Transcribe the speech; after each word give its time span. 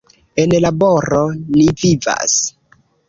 En 0.43 0.55
laboro 0.65 1.19
ni 1.35 1.67
vivas. 1.83 2.39